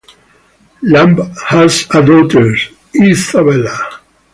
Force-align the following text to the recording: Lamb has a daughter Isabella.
Lamb 0.81 1.17
has 1.49 1.85
a 1.93 2.03
daughter 2.03 2.55
Isabella. 2.95 3.87